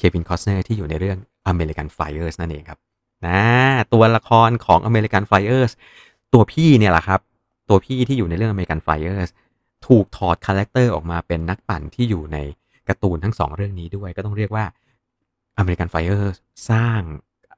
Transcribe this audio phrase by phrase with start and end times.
[0.00, 1.18] เควินคอสเนอร์ที่อยู่ในเรื่อง
[1.52, 2.78] American Flyers นั่นเองครับ
[3.26, 3.40] นะ
[3.92, 5.72] ตัวละครของ American Flyers
[6.32, 7.20] ตัวพี่เนี่ยแหละครับ
[7.68, 9.30] ตัวพี่ที่อยู่ในเรื่อง American Flyers
[9.86, 12.38] ถูกถอด character ออกมาเป็นนักปั่นที่อยู่ใน
[12.88, 14.64] การ์ตูนทั้งสองเรื่องนี้ด้วย ก็ต้องเรียกว่า
[15.60, 16.36] American Flyers
[16.70, 17.00] สร้าง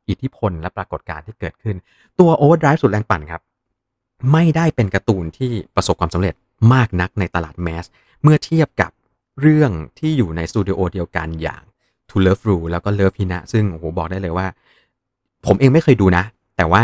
[0.08, 1.76] อิทธิพลและปรากฏการณ์ที่เกิดขึ้น
[2.20, 3.42] ตัว Overdrive สุดแรงปั่นครับ
[4.32, 6.34] ไม่ได้เป็นการ์ตูนที่ประสบความสำเร็จ
[6.72, 7.84] มากนักในตลาด mass
[8.22, 8.90] เมื่อเทียบกับ
[9.40, 11.62] เรื่องที่อยู่ในสตูดิโอเดียวกันอย่าง
[12.12, 14.46] To Love Ru แล้วก็ Love Hina ซึ่งโอ้โหบอกได้เลยว่า
[15.46, 16.24] ผมเองไม่เคยดูนะ
[16.56, 16.82] แต่ว่า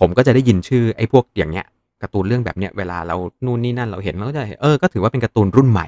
[0.00, 1.66] ผมก็จะได้ยินชื่อไอ้พวกอย่างเนี้ย
[2.02, 5.86] การ์ตูนเรื่องแบบเนี้ยเวลาเรานู่นนี่นั่นเราเห็นเราก็จะเออก็ถือว่าเป็นการ์ตูนรุ่นใหม่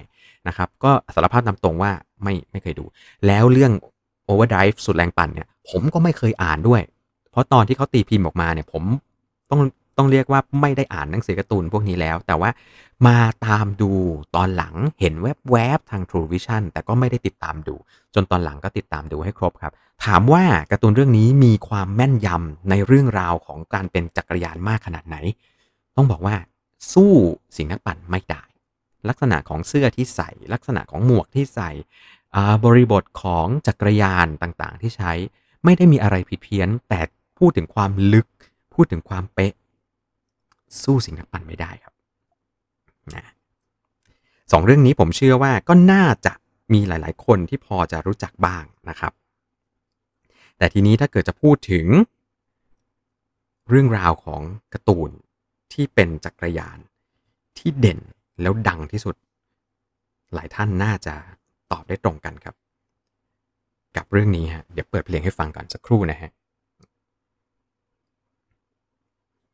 [0.48, 1.90] นะครับ ก็สารภาพตามตรงว่า
[2.22, 2.84] ไม่ไม่เคยดู
[3.26, 3.72] แล้วเรื่อง
[4.30, 6.82] Overdrive สุดแรงปั่นเนี่ย ผมก็ไม่เคยอ่านด้วย
[7.30, 8.82] เพราะตอนที่เขาตีพิมพ์ออกมาเนี่ย ผม
[9.50, 9.60] ต้อง
[9.96, 12.50] ต้องเรียกว่าไม่ได้อ่านหนังสือการ์ตูนพวกนี้แล้ว แต่ว่า
[13.06, 13.92] มาตามดู
[14.36, 15.14] ตอนหลังเห็น
[15.50, 17.74] แวบๆทาง True Vision แต่ก็ไม่ได้ติดตามดู
[18.14, 19.72] จนตอนหลังก็ติดตามดูให้ครบครับ
[20.04, 25.16] ถามว่าการ์ตูนเรื่องนี้มีความแม่นยำในเรื่องราวของการเป็นจักรยานมากขนาดไหน
[25.96, 26.36] ต้องบอกว่า
[26.92, 27.12] สู้
[27.56, 28.42] สิ่งนักปั่นไม่ได้
[29.08, 31.70] ลักษณะของเสื้อที่ใส่ ลักษณะของหมวกที่ใส่
[32.64, 35.12] บริบทของจักรยานต่างๆ ที่ใช้
[35.64, 37.00] ไม่ได้มีอะไรผิดเพี้ยน แต่
[37.38, 38.26] พูดถึงความลึก
[38.74, 39.52] พูดถึงความเป๊ะ
[40.82, 41.94] สู้สิ่งนักปั่นไม่ได้ครับ
[43.14, 43.32] นะ
[44.52, 46.32] สองเรื่องนี้ผมเชื่อว่าก็น่าจะ
[46.72, 49.12] มีหลาย ๆ คนที่พอจะรู้จักบ้างนะครับ
[50.58, 51.86] แต่ทีนี้ถ้าเกิดจะพูดถึง
[53.68, 55.10] เรื่องราวของการ์ตูน
[55.72, 56.78] ที่เป็นจักรยาน
[57.58, 58.00] ที่เด่น
[58.42, 59.16] แล้วดังที่สุด
[60.34, 61.14] หลายท่านน่าจะ
[61.72, 62.54] ตอบได้ตรงกันครับ
[63.96, 66.30] กับเรื่องนี้ฮะเดี๋ยวเปิดเพลงให้ฟังก่อนสักครู่นะฮะ
[69.52, 69.53] อ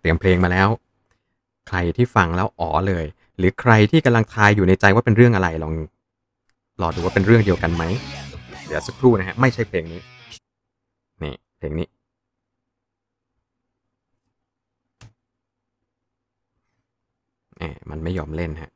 [0.00, 0.68] เตรียมเพลงมาแล้ว
[1.68, 3.04] ใครที่ฟังแล้วอ๋อเลย
[3.38, 5.72] หรือใครที่กำลังทายอยู่ในใจว่าเป็นเรื่องอะไรลอง
[6.80, 7.84] รอดูว่าเป็นเรื่องเดียวกันไหม
[8.66, 10.00] เดี๋ยวสักครู่นะฮะไม่ใช่เพลงนี้
[11.22, 11.88] นี่เพลงนี้
[17.90, 18.70] มันไม่ยอมเล่นฮะ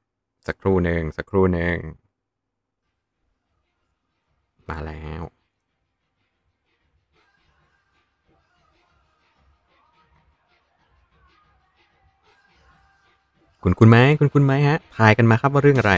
[0.46, 1.76] สักครู่หนึ่งสักครู่หนึ่ง
[4.70, 5.22] มาแล้ว
[13.66, 15.92] คุณคุณไหมคุณคุณไหมฮะทายกันมาครับว่าเรื่องอะไร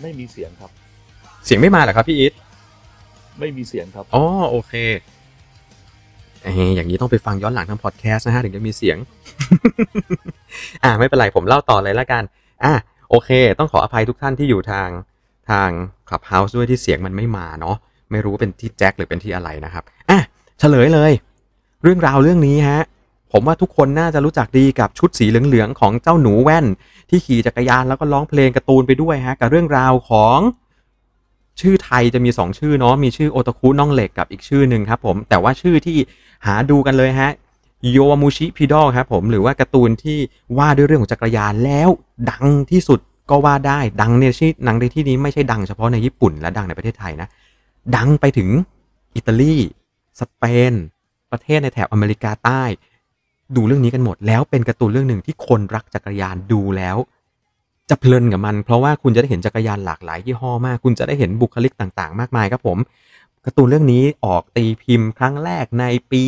[0.00, 0.70] ไม่มีเสียงครับ
[1.44, 2.32] เสียงไม่มาเหรอครับพี่อีท
[3.38, 4.72] ไม่มีเสียงครับ อ๋อโอเค
[6.42, 8.96] เอ้ยอย่างนี้ต้องไปฟังย้อนหลังทางพอดแคสต์นะฮะถึงจะมีเสียง
[10.84, 12.22] อ่าไม่เป็นไรผมเล่าต่อเลยละกัน
[12.64, 12.72] อะ
[13.10, 14.88] โอเค ต้องขออภัยทุกท่านที่อยู่ทาง
[15.50, 15.68] ทาง
[16.08, 17.76] Clubhouse ด้วยที่เสียงมันไม่มาเนาะ
[18.10, 20.20] ไม่รู้เป็นที่แจ็คหรือเป็นที่อะไรนะครับอะ
[20.58, 21.12] เฉลยเลย
[21.82, 22.82] เรื่องราวเรื่องนี้ฮะ
[23.32, 26.66] ผมว่าทุกคนน่าจะรู้จักดีกับชุดสีเหลืองๆของเจ้าหนูแว่น
[27.10, 30.38] ที่ขี่จักรยานแล้วก็ร้องเพลงการ์ตูนไปด้วยฮะกับเรื่องราวของ
[31.60, 35.96] ชื่อไทยจะมี 2 ชื่อเนาะมีชื่อโอตาคุน้องเหล็กกับอีกชื่อหนึ่งครับผมแต่ว่าชื่อที่
[36.46, 37.30] หาดูกันเลยฮะ
[37.92, 40.18] โยวามุชิพิดอครับผมหรือว่าการ์ตูนที่
[40.58, 41.88] ว่าด้วยเรื่องของจักรยานแล้ว
[42.30, 47.28] ดังที่สุด ก็ว่าได้ดังในที่ดังในที่นี้ไม่ใช่ดังเฉพาะในญี่ปุ่นและดังในประเทศไทยนะ
[47.96, 48.48] ดังไปถึง
[49.16, 49.56] อิตาลี
[50.20, 50.72] สเปน
[51.32, 52.62] ประเทศในแถบอเมริกาใต้
[53.56, 56.96] ดูเรื่องนี้กันหมด แล้วเป็นการ์ตูนเรื่องหนึ่งที่คนรักจักรยานดูแล้ว
[57.90, 62.78] จะเพลินกับมัน เพราะว่าคุณจะได้เห็นจักรยานหลากหลายยี่ห้อมาก คุณจะได้เห็นบุคลิกต่างๆ มากมายครับผม
[63.44, 66.22] การ์ตูนเรื่องนี้ออกตีพิมพ์ครั้งแรกในปี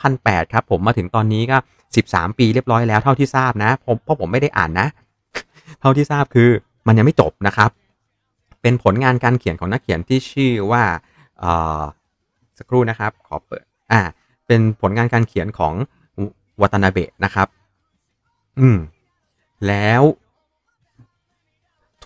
[0.00, 1.56] 2008 ครับผมมาถึงตอนนี้ก็
[1.98, 4.88] 13 ปีเรียบร้อยแล้วเท่าที่ทราบนะผมเพราะผมไม่ได้อ่านนะ
[5.80, 6.50] เท่าที่ทราบคือ
[6.86, 7.70] มันยังไม่จบนะครับ
[8.62, 10.84] เป็นผลงานการเขียนของนักเขียนที่ชื่อว่า
[12.58, 14.00] สักครู่นะครับ ขอเปิดอ่า
[14.46, 15.74] เป็นผลงานการเขียนของ
[16.60, 17.48] วัตนาเบะนะครับ
[18.58, 18.78] อืม
[19.66, 20.02] แล้ว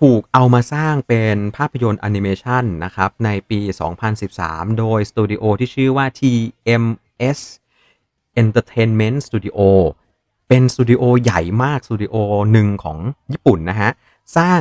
[0.01, 3.61] ถูกเอามาสร้างเป็นภาพยนตร์แอนิเมชันนะครับ ในปี
[4.19, 7.39] 2013 โดยสตูดิโอที่ชื่อว่า TMS
[8.43, 9.59] Entertainment Studio
[10.55, 12.15] เป็นสตูดิโอใหญ่มากสตูดิโอ
[12.53, 12.99] หนึ่งของ
[13.33, 13.91] ญี่ปุ่นนะฮะ
[14.37, 14.61] สร้าง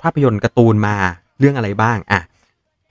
[0.00, 0.96] ภาพยนตร์การ์ตูนมา
[1.38, 2.20] เรื่องอะไรบ้างอะ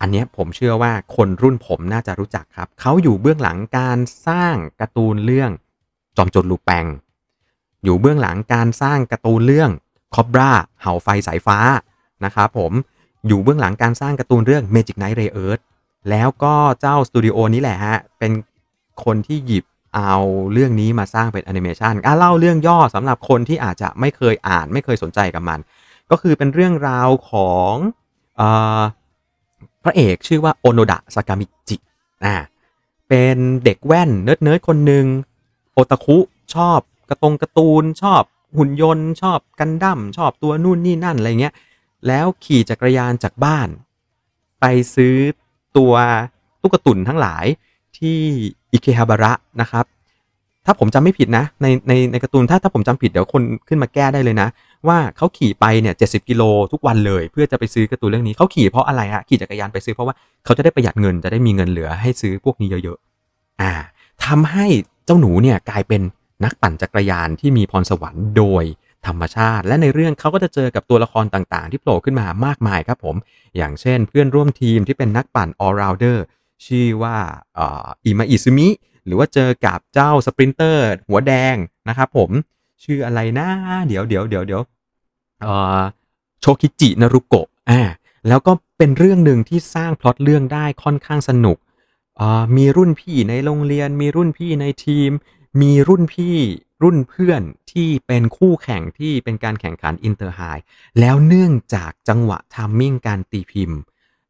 [0.01, 5.51] อันนี้ผมเชื่อว่าคนรุ่นผมน่าจะรู้จักครับ เขาอยู่เบื้องหลังการสร้างการ์ตูนเรื่อง
[6.17, 6.85] จอมโจรลูแปง
[7.83, 9.71] อยู่เบื้องหลังการสร้างการ์ตูนเรื่อง
[10.15, 10.51] คอบรา
[10.81, 11.57] เห่าไฟสายฟ้า
[12.25, 12.71] นะครับผม
[13.27, 15.63] อยู่เบื้องหลังการสร้างการ์ตูนเรื่อง Magic Knight Rayearth
[16.09, 18.31] แล้วก็เจ้าสตูดิโอนี้แหละฮะ เป็น
[19.05, 19.65] คนที่หยิบ
[19.95, 20.15] เอา
[20.53, 25.59] เรื่องนี้มาสร้างเป็นแอนิเมชันอะเล่าเรื่องย่อสำหรับคนที่อาจจะไม่เคยอ่านไม่เคยสนใจกับมัน
[26.11, 27.73] ก็คือเป็นเรื่องราวของ
[28.39, 28.43] อ
[29.83, 31.77] พระเอกชื่อว่าโอโนดะซากามิจิ
[32.25, 32.35] อ่า
[33.09, 35.05] เป็นเด็กแว่น nerd nerd คนหนึ่ง
[35.73, 36.17] โอตาคุ
[36.55, 36.79] ชอบ
[37.09, 38.23] กระตรงการ์ตูนชอบ
[38.57, 41.53] หุ่นยนต์ ชอบกันดั้มชอบตัวนู่นนี่นั่นอะไรเงี้ย
[42.07, 43.67] แล้วขี่จักรยานจากบ้าน
[44.59, 44.65] ไป
[44.95, 45.15] ซื้อ
[45.77, 45.93] ตัว
[46.61, 47.45] ตุ๊กตุ่นทั้งหลาย
[47.97, 48.19] ที่
[48.71, 49.31] อากิฮาบาระ
[49.61, 49.85] นะครับ
[50.65, 54.49] ถ้าผมจำไม่ผิดนะ ในในในการ์ตูนถ้าถ้าผมจำผิดเดี๋ยวคนขึ้นมาแก้ได้เลยนะ
[54.87, 60.15] ว่าเขาขี่ไปเนี่ยเจ็ดสิบกิโลทุกวันเลย เพื่อจะไปซื้อการ์ตูนเรื่องนี้เขาขี่เพราะอะไรฮะขี่จักรยานไปซื้อเพราะว่า
[60.45, 63.71] เขาจะได้ประหยัดเงินจะได้มีเงินเหลือให้ซื้อพวกนี้เยอะๆอ่า
[64.25, 64.65] ทำให้
[65.05, 66.01] เจ้าหนูเนี่ยกลายเป็น
[66.43, 68.63] นักปั่นจักรยานที่มีพรสวรรค์โดย
[69.07, 73.15] ธรรมชาติ และในเรื่องเขาก็จะเจอกับตัวละครต่างๆ ที่โผล่ขึ้นมามากมายครับผม
[73.57, 77.17] อย่างเช่นเพื่อนร่วมทีมที่เป็นนักปั่น all rounder ชื่อว่าเอ่ ชื่อว่า
[78.05, 78.69] อิมาอิซึมิ
[79.05, 81.55] หรือว่าเจอกับเจ้า sprinter หัวแดง
[81.89, 82.29] นะครับผม
[82.83, 83.47] ชื่ออะไรนะ
[83.87, 84.61] เดี๋ยวเดี๋ยวเดี๋ยวเดี๋ยว
[86.41, 87.81] โชคิจินารุโกะอ่า
[88.27, 91.57] แล้วก็เป็นเรื่องหนึ่งที่สร้างพล็อตเรื่องได้ค่อนข้างสนุก
[92.57, 95.11] มีรุ่นพี่ในโรงเรียน มีรุ่นพี่ในทีม
[95.61, 96.37] มีรุ่นพี่
[96.83, 97.41] รุ่นเพื่อน
[97.71, 100.39] ที่เป็นคู่แข่งที่เป็นการแข่งขัน Inter High
[100.99, 103.79] แล้วเนื่องจากจังหวะ timing การตีพิมพ์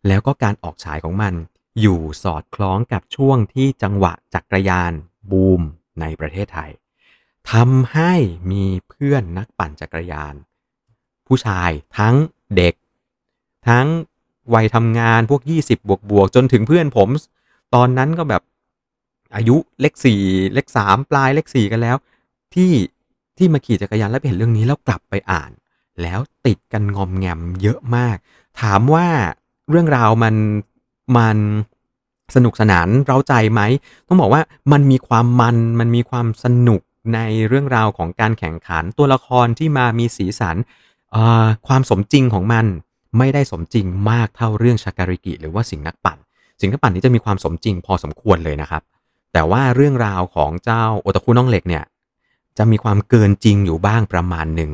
[0.07, 1.33] แล้วก็การออกฉายของมัน
[1.79, 4.93] อยู่สอดคล้องกับช่วงที่จังหวะจักรยาน
[5.31, 5.61] บูม
[6.01, 6.71] ในประเทศไทย
[7.51, 8.13] ทำให้
[8.51, 10.33] มีเพื่อนนักปั่นจักรยาน
[11.27, 12.15] ผู้ชายทั้ง
[12.55, 12.73] เด็ก
[13.67, 13.87] ทั้ง
[14.53, 17.09] วัยทำงานพวก 20 บวกบวกจนถึงเพื่อนผม
[17.75, 18.41] ตอนนั้นก็แบบ
[19.35, 20.21] อายุเลขสี่
[20.53, 21.97] เลขสามปลายเลขสี่กันแล้ว
[22.53, 22.71] ที่
[23.37, 25.51] ที่มาขี่จักรยานแล้วไปเห็นเรื่องนี้แล้วกลับไปอ่าน
[26.01, 28.17] แล้วติดกันงอมแงมเยอะมาก
[28.61, 29.07] ถามว่า
[29.69, 30.35] เรื่องราวมัน
[31.17, 31.37] มัน
[32.35, 33.61] สนุกสนานเร้าใจไหม
[34.07, 34.41] ต้องบอกว่า
[34.71, 36.81] มันมีความมันมันมีความสนุก
[37.13, 40.55] ในเรื่องราวของการแข่งขันตัวละครที่มามีสีสัน
[41.67, 42.65] ความสมจริงของมัน
[43.17, 46.17] ไม่ได้สมจริงมากเท่าเรื่องชาการิกิ หรือว่าสิงห์นักปั่น
[46.61, 48.81] สิงห์นักปั่นนี้จะมีความสมจริงพอสมควรเลยนะครับ
[49.33, 51.83] แต่ว่าเรื่องราวของเจ้าโอตาคุน้องเหล็กเนี่ย
[52.57, 54.71] จะมีความเกินจริงอยู่บ้างประมาณหนึ่ง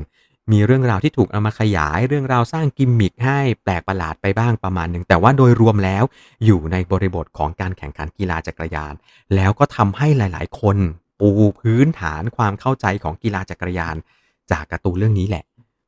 [0.51, 6.03] มีเรื่องราวที่ถูกเอามาขยาย เรื่องราวสร้างกิมมิคให้แปลกประหลาดไปบ้างประมาณหนึ่งแต่ว่าโดยรวมแล้ว
[6.45, 8.93] อยู่ในบริบทของการแข่งขันกีฬาจักรยาน
[9.35, 10.77] แล้วก็ทำให้หลาย ๆ คน
[11.19, 11.29] ปู
[11.59, 13.95] พื้นฐานความเข้าใจของกีฬาจักรยาน
[14.51, 15.43] จากการ์ตูนเรื่องนี้แหละ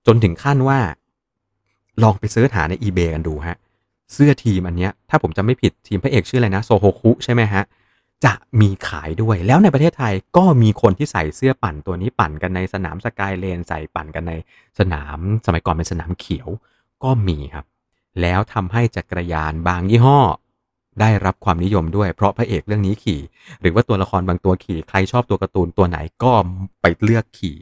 [0.07, 0.79] จนถึงขั้นว่า
[2.03, 3.57] ลองไปเสิร์ชหาใน eBay กันดูฮะ
[4.13, 7.63] เสื้อทีมอันเนี้ยถ้าผมจำไม่ผิดทีมพระเอกชื่ออะไรนะโซโฮคุใช่ไหมฮะ
[8.25, 14.33] จะมีขายด้วย แล้วในประเทศไทยก็มีคนที่ใส่เสื้อปั่นตัวนี้ปั่นกันในสนามสกายเลน ใส่ปั่นกันใน
[14.79, 16.47] สนามสมัยก่อนเป็นสนามเขียว
[17.03, 17.65] ก็มีครับ
[18.21, 20.19] แล้วทำให้จักรยานบางยี่ห้อ
[20.99, 23.21] ได้รับความนิยมด้วย เพราะพระเอกเรื่องนี้ขี่
[23.61, 26.31] หรือว่าตัวละครบางตัวขี่ ใครชอบตัวการ์ตูนตัวไหนก็
[26.81, 27.55] ไปเลือกขี่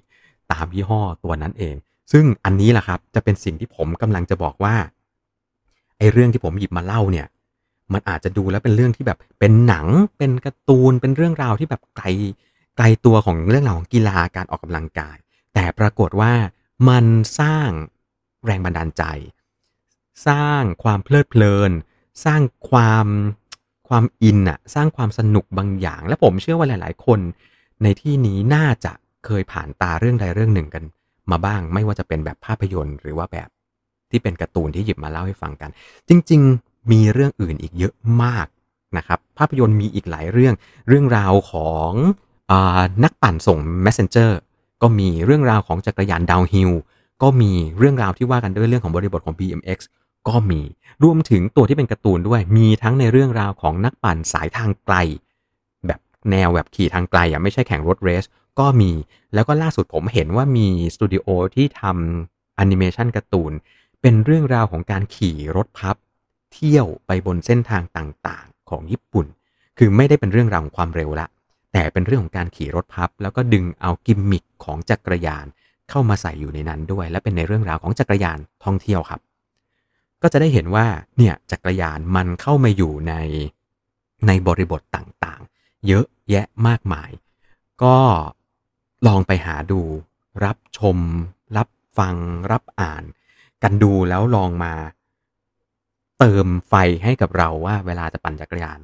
[0.51, 1.75] ตามยี่ห้อตัวนั้นเอง
[2.11, 4.75] ซึ่งอันนี้แหละครับจะเป็นสิ่งที่ผมกำลังจะบอกว่า
[5.97, 7.27] ไอ้เรื่องที่ผมหยิบมาเล่าเนี่ย
[7.93, 9.87] มันอาจจะดูแล้วเป็นเรื่องที่แบบเป็นหนัง
[10.17, 12.07] เป็นการ์ตูนเป็นเรื่องราวที่แบบไกล
[12.77, 15.17] ไกลตัวของเรื่องราวของกีฬาการออกกำลังกาย
[15.53, 16.33] แต่ปรากฏว่า
[16.89, 17.05] มัน
[17.39, 17.69] สร้าง
[18.45, 19.03] แรงบันดาลใจ
[20.27, 21.71] สร้างความเพลิดเพลิน
[22.25, 23.07] สร้างความ
[23.89, 27.19] ความอินอะสร้างความสนุกบางอย่าง และผมเชื่อว่าหลาย ๆ คน
[27.83, 28.93] ในที่นี้น่าจะ
[29.25, 30.83] เคยผ่านตาเรื่องใดเรื่องหนึ่งกัน
[31.31, 33.49] มาบ้างไม่ว่าจะเป็นแบบภาพยนตร์ หรือว่าแบบ
[34.11, 35.69] ที่เป็นการ์ตูนที่หยิบมาเล่าให้ฟังกัน
[36.09, 36.41] จริง
[36.91, 38.47] มีเรื่องอื่นอีกเยอะมาก
[38.97, 40.53] นะครับภาพยนตร์มีอีกหลายเรื่อง
[40.87, 41.91] เรื่องราวของ
[42.51, 42.53] อ
[43.03, 44.31] นักปั่นส่ง messenger
[44.81, 46.71] ก็มีเรื่องราวของจักรยานดาวฮิล
[47.21, 49.77] ก็มีเรื่องราวที่ว่ากันด้วยเรื่องของบริบทของ BMX
[50.27, 50.61] ก็มี
[51.03, 54.95] รวมถึงตัวที่เป็นการ์ตูนด้วย มีทั้งในเรื่องราวของนักปั่นสายทางไกล
[55.87, 55.99] แบบ
[56.31, 58.25] แนวแบบขี่ทางไกลอะไม่ใช่แข่งรถเรส
[58.59, 58.91] ก็มี
[59.33, 63.51] แล้วก็ล่าสุดผมเห็นว่ามีสตูดิโอที่ทำแอนิเมชันการ์ตูน
[64.01, 65.95] เป็นเรื่องราวของการขี่รถพับ
[66.53, 69.25] เที่ยวไปบนเส้นทางต่างๆ ของญี่ปุ่น
[69.77, 71.27] คือไม่ได้เป็นเรื่องราวของความเร็วละ
[71.73, 75.45] แต่เป็นเรื่องของการขี่รถพับ แล้วก็ดึงเอากิมมิคของจักรยาน
[75.89, 79.21] เข้ามาใส่อยู่ในนั้นด้วย และเป็นในเรื่องราวของจักรยานท่องเที่ยวครับ
[80.21, 80.85] ก็จะได้เห็นว่า
[81.17, 83.13] เนี่ยจักรยานมันเข้ามาอยู่ใน
[84.27, 87.09] ในบริบทต่างๆ เยอะแยะมากมาย
[87.83, 87.95] ก็
[89.07, 89.81] ลองไปหาดู
[90.45, 90.97] รับชม
[91.57, 92.15] รับฟัง
[92.51, 93.03] รับอ่าน
[93.63, 94.73] กันดูแล้วลองมา
[96.19, 98.79] เติมไฟให้กับเราว่าเวลาจะปั่นจักรยาน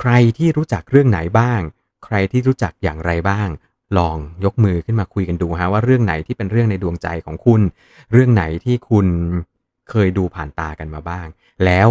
[0.00, 1.60] ใครที่รู้จักเรื่องไหนบ้าง
[2.04, 3.48] ใครที่รู้จักอย่างไรบ้าง
[3.98, 7.60] ลองยกมือขึ้นมาคุยกันดูฮะว่าเรื่องไหนที่เป็นเรื่องในดวงใจของคุณ
[8.12, 9.06] เรื่องไหนที่คุณ
[9.90, 11.26] เคยดูผ่านตากันมาบ้าง
[11.64, 11.88] แล้ว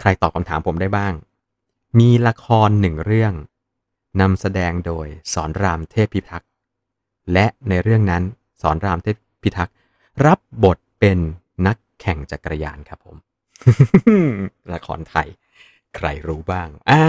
[0.00, 1.12] ใครตอบคำถามผมได้บ้าง
[1.98, 3.32] มีละครหนึ่งเรื่อง
[4.20, 6.48] นำแสดงโดยสอนรามเทพพิทักษ์
[7.32, 8.22] และในเรื่องนั้น
[8.62, 9.74] สอนรามเทพพิทักษ์
[10.26, 11.18] รับบทเป็น
[11.66, 13.16] นักแข่งจักรยานครับผม
[14.74, 15.28] ละครไทย
[15.96, 17.04] ใครรู้บ้าง อ่า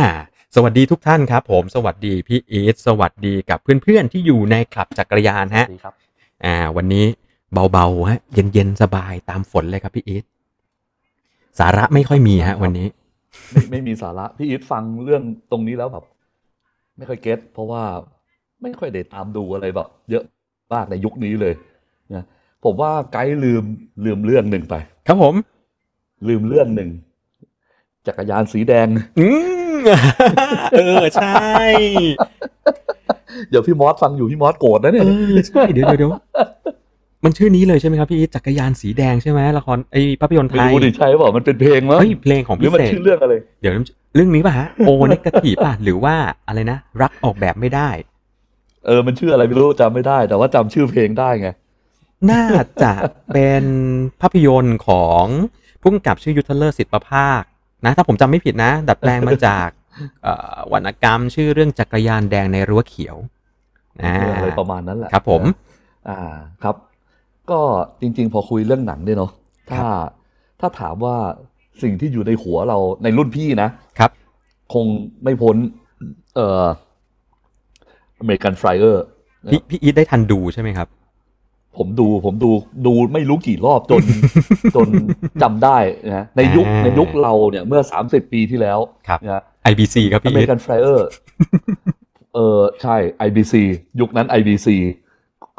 [0.56, 5.94] สวัสดีทุกท่านครับ ผม สวัสดีพี่อีทสวัสดีกับเพื่อนๆที่อยู่ในคลับจักรยานฮะสวัสดีครับ
[6.46, 7.06] อ่า วันนี้
[7.72, 10.24] เบาๆฮะ เย็นๆสบายตามฝนเลยครับพี่อีท
[11.60, 12.88] สาระไม่ค่อยมีฮะ วันนี้
[13.52, 16.06] ไม่ไม่มีสาระ พี่อีทฟังเรื่องตรงนี้แล้วแบบ
[16.98, 17.84] ไม่ค่อยเก็ตเพราะว่า
[18.62, 20.24] ไม่ค่อยได้ตามดูอะไรแบบ เยอะ
[20.74, 21.54] มากในยุคนี้เลย
[22.14, 22.24] นะ
[22.64, 23.64] ผมว่าไกด์ลืม
[24.06, 24.76] ลืมเรื่องหนึ่งไป
[25.08, 25.36] ครับผม
[26.28, 26.90] ลืมเรื่องหนึ่ง
[28.08, 28.88] จักรยานสีแดง
[29.20, 29.28] อื
[29.76, 29.78] ม
[30.74, 31.46] เออใช่
[33.50, 36.12] เดี๋ยวพี่มอสฟังอยู่พี่มอสโกรธนะเนี่ย เออใช่เดี๋ยวเดี๋ยวเดี๋ยว
[37.24, 43.74] มันชื่อนี้เลยใช่ไหมครับพี่อีทจักรยานสีแดงใช่ไหมละครไอภาพยนตร์ไทไม่ยรู้ดิใช่เปล่ามันเป็นเพลงมั้งเฮ้ยเพลงของหรืพิอมันเศษชื่อเรื่องอะไร เดี๋ยว
[44.16, 46.16] เรื่องนี้ป่ะฮะโอเนกาทีป่ะหรือว่า
[46.48, 47.90] อะไรนะ รักออกแบบไม่ได้
[48.86, 51.50] เออมันชื่ออะไรไม่รู้จำไม่ได้ แต่ว่าจำชื่อเพลงได้ไง
[52.32, 52.46] น่า
[52.84, 52.94] จะ
[53.34, 53.64] เป็น
[54.22, 55.26] ภาพยนตร์ของ
[55.84, 57.42] พุ่งกับชื่อยุทธเลอร์สิทธิประภาค
[57.86, 59.70] นะถ้าผมจำไม่ผิดนะ ดัดแปลงมาจาก
[60.24, 63.18] เอ่อวรรณกรรมชื่อเรื่องจักรยานแดงในรั้วเขียว
[64.04, 65.42] อ่าอะไรประมาณนั้นแหละครับ ผม
[66.10, 66.20] อ่า
[66.64, 66.76] ครับ
[67.52, 67.60] ก็
[68.02, 69.32] จริง ๆ พอคุยเรื่องหนังเนี่ยเนาะ
[69.70, 69.88] ถ้า
[70.60, 71.16] ถ้าถามว่า
[71.82, 73.70] สิ่งที่อยู่ในหัวเราในรุ่นพี่นะ
[74.00, 74.12] ครับ
[74.74, 74.86] คง
[75.24, 75.56] ไม่พ้น
[76.36, 76.66] เอ่อ
[78.20, 79.04] อเมริกันไฟเออร์
[79.52, 80.88] พี่พี่อีทได้ทันดูใช่ไหมครับ
[81.78, 82.52] ผมดูผมดู
[82.86, 84.04] ดูไม่รู้กี่รอบจน
[84.76, 84.88] จน
[85.42, 91.08] จำได้นะในยุคอ่าในยุคเราเนี่ยเมื่อสามสิบปีที่แล้วครับนะ IBC ครับพี่อีท American Flyers
[92.36, 92.96] เออใช่
[93.28, 93.54] IBC
[94.00, 94.68] ยุคนั้น IBC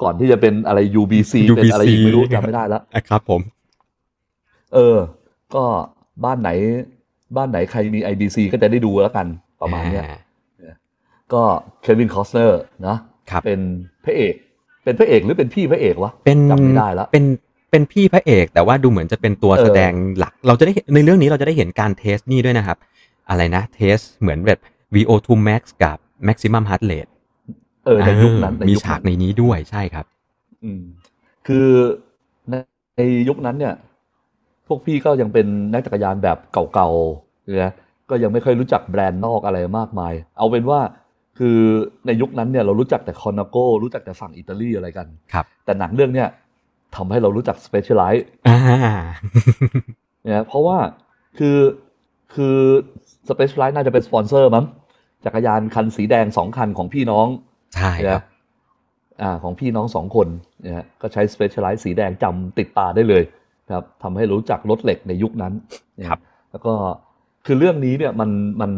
[0.03, 3.41] ก่อนที่จะเป็นอะไร UBC เป็นอะไรอีกไม่รู้จำไม่ได้แล้วอะครับผม
[4.75, 4.97] เออ
[5.55, 5.65] ก็
[6.25, 6.51] บ้านไหน
[7.37, 9.27] บ้านไหนใครมี IBC ก็จะได้ดูแล้วกัน
[9.61, 10.19] ประมาณเนี้ยอ่
[11.33, 11.43] ก็
[11.83, 12.97] เควินคอสเนอร์นะ
[13.31, 13.61] ครับเป็น
[14.05, 14.35] พระเอก
[14.89, 17.25] เป็นพระเอกหรือเป็นพี่พระเอกวะเป็นจำไม่ได้ละเป็น
[17.71, 22.77] เป็นพี่พระเอก แต่ว่าดูเหมือนจะเป็นตัวเออแสดงหลัก เราจะได้เห็นในเรื่องนี้เราจะได้เห็นการเทสนี่ด้วยนะครับ
[23.31, 24.59] อะไรนะเทสเหมือนแบบ
[24.95, 25.97] VO2 max กับ
[26.29, 27.11] maximum heart rate
[27.87, 30.05] เออในยุคนั้นเออมียุคฉากในนี้ด้วยใช่ครับ
[30.65, 30.83] อืม
[31.47, 31.69] คือ
[32.51, 32.55] ใน
[32.97, 33.75] ในยุคนั้นเนี่ย
[34.67, 36.39] พวกพี่ก็ยังเป็นนักจักรยานแบบ
[36.75, 37.73] เก่าๆนะ
[38.11, 40.81] ก็ยังไม่ค่อยรู้จักแบรนด์นอกอะไรมากมาย เอาเป็นว่า
[41.39, 41.59] คือ
[42.07, 46.29] ในยุคนั้นเนี่ยเรารู้จักแต่คอนาโก้รู้จักแต่ฝั่งอิตาลีอะไรกันครับ แต่หนังเรื่องเนี่ย
[46.97, 48.59] ทำให้เรารู้จัก Specialized อ่า
[50.25, 50.79] เนี่ยเพราะว่า
[51.39, 51.59] คือ
[52.35, 52.57] คือ
[53.29, 54.65] Specialized น่าจะเป็นสปอนเซอร์มั้ง
[55.25, 57.27] จักรยานคันสีแดงสองคันของพี่น้อง
[57.75, 58.25] ใช่ครับนะ
[59.23, 60.29] อ่าของพี่น้องสองคน
[60.65, 63.23] นะฮะก็ใช้ Specialized สีแดงจำติดตาได้เลย
[63.75, 65.53] ครับทำให้รู้จักรถเหล็กในยุคนั้น
[65.99, 66.73] นะครับ แล้วก็
[67.47, 68.31] คือเรื่องนี้เนี่ยมัน
[68.61, 68.73] มัน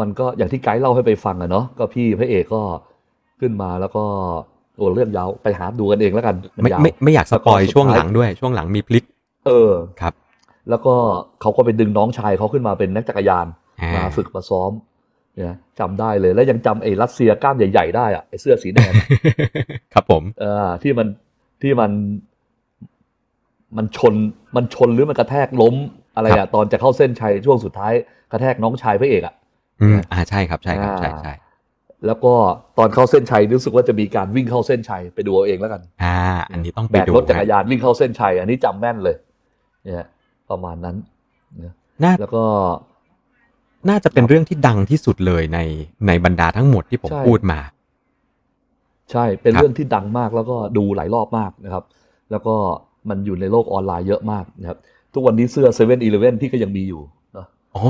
[0.00, 2.60] มันก็อย่างที่ไกด์เล่าให้ไปฟังอะเนาะก็พี่พระเอกก็
[3.40, 4.04] ขึ้นมาแล้วก็
[4.76, 9.04] โอ้เรื่องยาวไปหาดูกันเองแล้วกันนไม่ยาวไม่ไม่อยากสปอยแล้วก็สุดท้ายช่วงหลังด้วยช่วงหลังมีพลิก
[9.46, 10.14] เออครับ
[10.70, 10.94] แล้วก็
[11.40, 13.46] เขาก็ไปดึงน้องชายเขาขึ้นมาเป็นนักจักรยาน
[13.80, 14.72] อ่ามมาฝึกมาซ้อม
[15.34, 19.06] เนี่ยจำได้เลยแล้วยังจำไอ้รัสเซียกล้ามใหญ่ ๆ ได้อะไอ้เสื้อสีแดงอะ
[19.94, 21.08] ครับผมเออที่มัน
[21.62, 21.90] ที่มัน
[23.76, 24.14] มันชน
[24.56, 25.74] มันชนหรือมันกระแทกล้ม
[26.16, 27.92] อะไรครัอะบตอนจะเข้าเส้นชัยช่วงสุดท้าย
[28.32, 29.34] กระแทกน้องชายพระเอกอะ
[29.80, 31.32] อืมอ่าใช่ครับใช่ครับใช่อ่าใช่
[32.06, 32.34] แล้วก็
[32.78, 36.16] ตอนเข้าเส้นชัยรู้สึกว่าจะมีการวิ่งเข้าเส้นชัยไปดูเอาเองแล้วกัน อ่า
[36.50, 39.16] อันนี้ต้องไปแบกดูรถจักรฮะยานวิ่งเข้าเส้นชัย อันนี้จำแม่นเลย
[39.84, 40.06] เนี่ย
[40.50, 40.96] ประมาณนั้น
[41.64, 42.44] นะน่าแล้วก็
[43.88, 45.58] น่าจะเป็นเรื่องที่ดังที่สุดเลยใน
[46.06, 47.60] ในบรรดาทั้งหมดที่ผมใช่พูดมา
[49.10, 51.84] ใช่เป็นครับเรื่องที่ดังมากแล้วก็ดูหลายรอบมากนะครับ
[52.30, 52.54] แล้วก็
[53.08, 54.78] มันอยู่ในโลกออนไลน์เยอะมากนะครับ
[55.14, 57.17] ทุกวันนี้เสื้อเซเว่นอีเลฟเว่นพี่ก็ยังมีอยู่เน
[57.74, 57.86] อะอ๋อ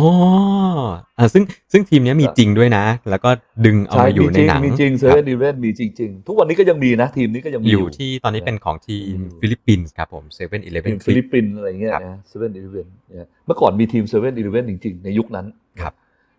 [1.18, 1.42] อ่าซึ่ง
[1.72, 3.30] ซึ่งทีมเนี้ยมีจริงด้วยนะ แล้วก็
[3.66, 15.46] ดึงเอาใช่มาอยู่ในมีจริงหนังมีจริงเซเว่น่รับ อีเลฟเว่นมีจริง ๆ ทุกวันนี้ก็ยังมีนะ ทีมนี้ก็ยังมีออยู่ยู่ที่ตอนนี้เป็นของทีมอืมฟิลิปปินส์ครับผมเซเว่นอีเลฟเว่นทีมฟิลิปปินส์อะไรเงี้ยครับนะเซเว่นอีเลฟเว่นเนี่ยเมื่อก่อนมีทีมเซเว่นอีเลฟเว่นจริง ๆ ในยุคนั้น
[15.80, 15.92] ครับ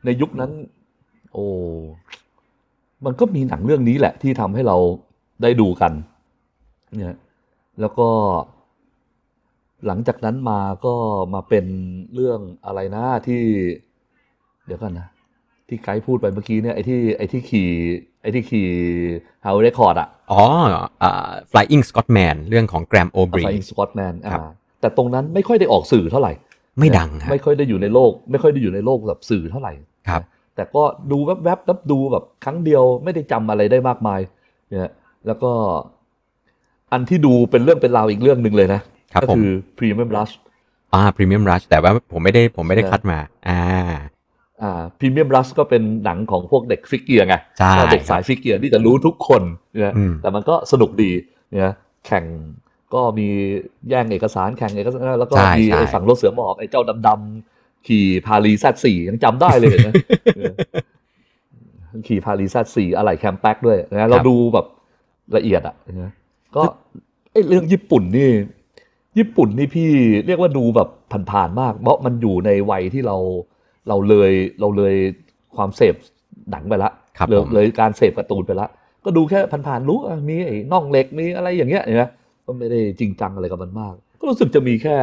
[0.06, 0.52] ในยุคนั้น
[1.34, 1.46] โอ้
[3.06, 4.78] มันก็มีหนังเรื่องนี้แหละที่ทำให้เรา
[5.44, 5.92] ได้ดูกัน
[6.98, 7.18] เนี่ย
[7.82, 8.08] แล้วก็
[9.88, 10.94] หลังจากนั้นมาก็
[11.34, 11.66] มาเป็น
[12.14, 13.42] เรื่องอะไรนะที่
[14.66, 15.08] เดี๋ยวกันนะ
[15.68, 17.70] ที่กายพูดไปเมื่อกี้เนี่ยไอ้ที่ไอ้ที่ขี่
[18.22, 18.68] ไอ้ที่ขี่
[19.44, 20.42] Hour Record อะอ๋อ
[21.04, 24.42] อ่า Flying Scotsman เรื่องของแกรมโอบรี Flying Scotsman ครัอ่าบ
[24.82, 26.32] แต่ตรงนั้นไม่ค่อยได้ออกสื่อเท่าไหร่
[26.80, 29.74] ไม่ดังฮะไม่ค่อยได้อยู่ในโลก ไม่ค่อยได้อยู่ในโลกแบบสื่อเท่าไหร่
[30.10, 30.22] ครับ
[30.56, 34.20] แต่ก็ดูแวบๆแล้วดูแบบครั้งเดียวไม่ได้จำอะไรได้มากมาย
[34.70, 34.92] เนี่ย
[35.28, 35.52] แล้วก็
[36.92, 40.34] อันที่ดูเป็นเรื่องเป็นราวอีกเรื่องหนึ่งเลยนะครับ ก็ผมคือ Premium Rush
[40.94, 43.62] อ่า Premium Rush แต่ว่าผมไม่ได้ผมไม่ได้นะคัดมา อ่า
[44.62, 49.42] อ่า Premium Rush ก็เป็นหนังของพวกเด็ก fixed gear ไงใช่ก็เด็กสาย fixed gear ที่จะรู้ทุกคน
[49.74, 51.12] เนี่ยอืมแต่มันก็สนุกดี
[51.52, 51.74] เนี่ย
[52.08, 52.26] แข่ง
[52.94, 53.28] ก็มี
[53.90, 59.94] แย่งเอกสารแข่งเอกสารแล้วก็ใช่มีใช่ไอ้ฝั่งรถเสือหมอบไอ้เจ้าดำๆขี่พาลีซัดสี่ยังจำได้เลยนะ
[60.36, 60.54] เออ
[62.08, 64.66] ขี่พาลีซัดสี่อะไรแคมแป๊กด้วยนะเราดูแบบ
[65.36, 66.12] ละเอียดอะนะ
[66.56, 66.62] ก็
[67.32, 68.30] ไอ้เรื่องญี่ปุ่นนี่
[69.18, 69.90] ญี่ปุ่นนี่พี่
[70.26, 70.90] เรียกว่าดูแบบ
[71.32, 73.18] ผ่านๆมาก เพราะมันอยู่ในวัยที่เรา
[73.88, 74.96] เราเลยเราเลย
[75.56, 75.96] ความเสพ
[76.52, 78.68] หนังไปละครับเลยผมเลยการเสพการ์ตูนไปละ
[79.06, 82.04] ก็ดูแค่ผ่านๆรู้อะมีไอ้น่องเหล็กมีอะไรอย่างเงี้ยเห็นไหม
[82.46, 84.98] ก็ไม่ได้จริงจังอะไรกับมันมาก ก็รู้สึกจะมีแค่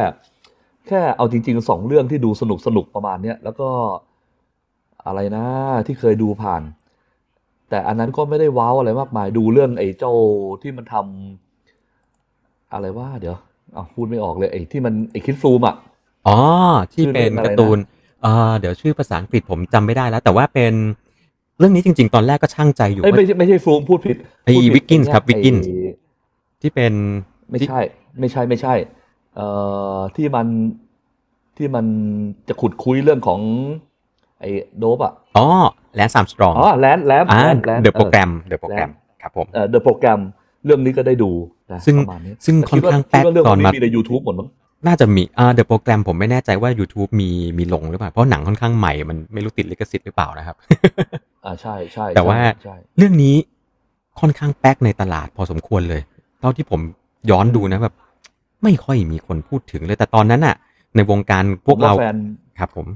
[0.87, 3.69] แค่เอาจริงๆสองเรื่องที่ดูสนุกสนุกๆประมาณเนี้ยแล้วก็
[5.05, 5.45] อะไรนะ
[5.85, 6.61] ที่เคยดูผ่าน
[7.69, 10.13] แต่อันนั้นก็ไม่ได้ว้าวอะไรมากมายดูเรื่องไอ้เจ้า
[10.61, 13.35] ที่มันทำอะไรว่าเดี๋ยว
[13.73, 15.75] เอาพูดไม่ออกเลยไอ้ที่มันไอ้คิดซูมอะ
[16.27, 16.37] อ๋อ
[16.93, 17.77] ที่ชื่อเป็นเรื่องอะไรนะการ์ตูน
[18.21, 20.73] เอ่อเดี๋ยวชื่อภาษาอังกฤษผมจำไม่ได้แล้ว แต่ว่าเป็น
[21.59, 25.61] เรื่องนี้จริง ๆ ตอนแรกก็ชั่งใจอยู่เอ้ยว่าไม่ใช่ไม่ใช่ซูมพูดผิดไอ้พูดผิด Wiggins ครับไอ้ Wiggins
[26.61, 26.93] ที่เป็น
[27.51, 27.79] ไม่ใช่
[28.19, 28.73] ไม่ใช่ไม่ใช่
[29.35, 29.47] เอ่
[29.95, 30.47] อที่มัน
[31.57, 31.85] ที่มัน
[32.47, 33.39] จะขุดคุ้ยเรื่องของ
[34.39, 35.45] ไอ้โด๊ปอะอ๋อ
[35.95, 40.19] แลนซ์ อาร์มสตรองอ๋อแลนซ์แลนซ์อ่าแลนซ์แลนซ์ The Program The Program ครับผมเอ่อ The Program
[40.65, 41.31] เรื่องนี้ก็ได้ดู
[41.71, 44.47] นะซึ่งประมาณนี้ซึ่งแต่ค่อนดว่ข้างแป๊กคิดว่าเรื่องตอนนี้มามีใน YouTube หมดมั้ง
[44.87, 50.55] น่าจะมีอ่าเดอะโปรแกรมผมไม่แน่ใจว่า YouTube มีมีลงหรือเปล่า เพราะหนังค่อนข้างใหม่มันไม่รู้ติดลิขสิทธิ์หรือเปล่านะครับ
[51.45, 53.35] อ่าใช่ใช่แต่ว่าใช่เรื่องนี้
[54.19, 56.01] ค่อนข้างแป๊กในตลาดพอสมควรเลย
[56.39, 56.79] เท่าที่ผม
[57.31, 57.95] ย้อนดูนะแบบ
[58.63, 60.55] ไม่ค่อยมีคนพูดถึงเลย แต่ตอนนั้นอะ
[60.95, 62.17] ในวงการพวกเราแฟน
[62.59, 62.87] ครับผม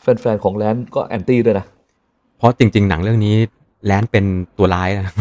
[0.00, 1.66] แฟนแฟนของแลนก็แอนตี้ด้วยนะ
[2.38, 3.34] เพราะจริง ๆ หนังเรื่องนี้
[3.86, 4.24] แลนเป็น
[4.58, 5.14] ตัวร้ายนะ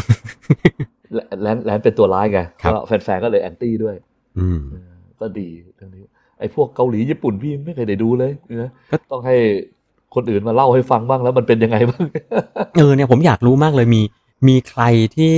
[1.14, 3.96] แลแลนแลนเป็นตัวร้ายไงครับก็แฟนๆก็เลยแอนตี้ด้วย
[4.40, 6.04] อืมเออก็ดีเรื่องนี้
[6.40, 9.36] ไอ้พวกเกาหลีญี่ปุ่นพี่ไม่เคยได้ดูเลยนะก็ต้องให้
[10.16, 12.06] คนอื่นมาเล่าให้ฟังบ้างแล้วมันเป็นยังไงบ้าง
[12.78, 14.02] เออเนี่ยผมอยากรู้มากเลยมี
[14.48, 14.84] มีใคร
[15.18, 15.36] ที่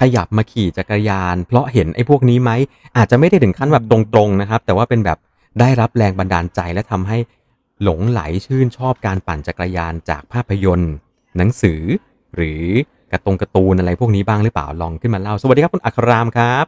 [0.00, 2.50] ขยับมาขี่จักรยาน เพราะเห็นไอ้พวกนี้ไหม
[2.96, 5.18] อาจจะไม่ได้ถึงขั้นแบบตรงๆนะครับ แต่ว่าเป็นแบบ
[5.60, 7.18] ได้รับแรงบันดาลใจและทำให้
[7.82, 10.92] หลงไหลชื่นชอบการปั่นจักรยานจากภาพยนตร์
[11.36, 11.80] หนังสือ
[12.36, 12.62] หรือ
[13.12, 16.64] การ์ตงการ์ตูนอะไรพวกนี้บ้างหรือเปล่าลองขึ้นมาเล่า สวัสดีครับคุณอัครรามครับ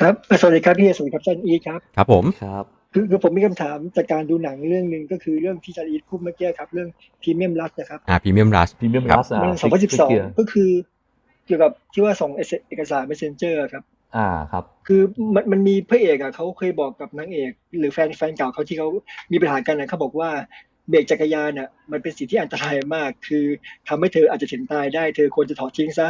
[0.00, 6.88] ครับเอ่อสวัสดีครับพี่เอสวัสดีครับอาจารย์อีทครับครับผมครับคือคือผมมีคำถามจากการดูหนังเรื่องหนึ่งก็คือเรื่องที่อาจารย์อีทพูดเมื่อกี้ครับ เรื่อง
[7.22, 10.70] Premium Rush นะครับอ่า Premium Rush Premium ครับ Rush อะมัน fixed fixed gear 2012ก็คือ
[11.46, 12.30] เกี่ยวกับที่ว่าส่ง
[12.68, 13.84] เอกสาร messenger ครับ
[14.16, 15.02] อ่าครับ คือ
[15.34, 18.88] มันมันมีพระเอกอะเขาเคยบอกกับนางเอก หรือแฟนแฟนเก่าเขาที่เขา
[19.32, 20.30] มีปัญหากันนะเขาบอกว่า
[20.90, 23.44] เบรกจักรยานอะมันเป็นสิ่งที่อันตรายมาก คือ
[23.88, 26.08] ทำให้เธออาจจะถึงตายได้เธอควรจะถอดทิ้งซะ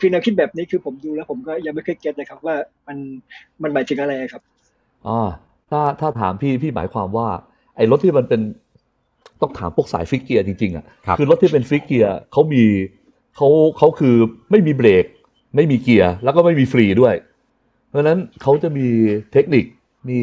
[0.00, 2.56] คือแนวคิดแบบนี้คือผมดูแล้วผมก็ยังไม่เคย get นะครับว่า
[2.88, 2.96] มัน
[3.62, 4.42] มันหมายถึงอะไรครับ
[5.06, 5.28] อ่า
[5.70, 7.28] ถ้าถ้าถามพี่พี่หมายความว่า
[7.76, 8.40] ไอ้รถที่มันเป็น
[9.40, 12.64] ต้องถามพวกสาย fixed gear จริงๆอะครับอรถที่เป็น fixed gear เขามี
[13.36, 14.16] เขาเขาคือ
[14.50, 15.04] ไม่มีเบรก
[15.56, 17.14] ไม่มีเกียร์แล้วก็ไม่มีฟรีด้วย
[17.88, 18.86] เพราะฉะนั้นเขาจะมี
[19.32, 19.64] เทคนิค
[20.08, 20.18] มี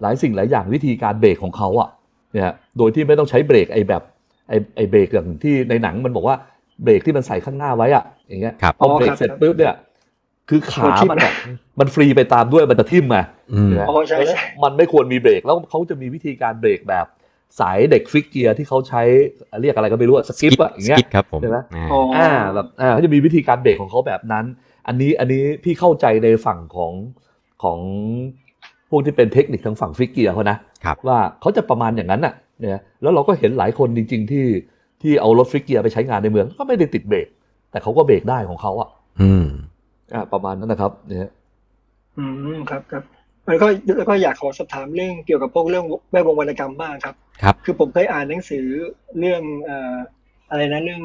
[0.00, 1.88] หลายสิ่งหลายอย่างวิธีการเบรกของเขาอะ
[2.32, 4.02] เนี่ยโดยที่ไม่ต้องใช้เบรกไอ้แบบ
[4.48, 6.36] ไอ้ไอ้เบรกอย่างที่ในหนังมันบอกว่า
[6.82, 9.74] เบรกที่มันใส่ข้างหน้าไว้อะอย่างเงี้ยครับพอเบรอ๋กอครับเสร็จปุ๊บเนี่ย
[10.48, 11.32] คือขามันทิ่มมันอะ
[11.80, 17.06] มันฟรีไปตามด้วยมันจะทิ่มมาอืมอ๋อใช่ใช่มันไม่ควรมีเบรกแล้วเขาจะมีวิธีการเบรกแบบ
[17.60, 19.02] สายเด็ก fixed gear ที่เขาใช้
[19.60, 24.44] เรียกอะไรก็ไม่รู้อะ skid อะอย่างเงี้ย skid ครับผมใช่ไหมอ่าอ๋ออ่าแบบอ่าเขาจะมีวิธีการเบรกของเขาแบบนั้น
[24.86, 26.92] อันนี้อันนี้พี่เข้าใจในฝั่งของ
[27.62, 27.78] ของ
[28.92, 34.46] พวกที่เป็นเทคนิคทางฝั่งฟิกเกียร์เขานะครับว่าเขาจะประมาณอย่างนั้นน่ะเนี่ยแล้วเราก็เห็นหลายคนจริง ๆ ที่
[35.02, 37.28] ที่เอารถฟิกเกียร์ไปใช้งานในเมือง ก็ไม่ได้ติดเบรก
[37.70, 38.88] แต่เขาก็เบรกได้ของเขาอะ
[39.20, 39.46] อืม
[40.14, 41.30] อ่าประมาณนั้นนะครับ เนี่ย
[42.18, 42.24] อื
[42.56, 43.04] มครับครับ
[43.46, 48.66] แล้วก็แล้วก็อยากขอสอบถามเรื่องเกี่ยวกับพวกเรื่องแวดวงวรรณกรรมบ้างครับ ครับ คือผมเคยอ่านหนังสือ
[49.18, 49.96] เรื่องเอ่อ
[50.50, 51.02] อะไรนะเรื่อง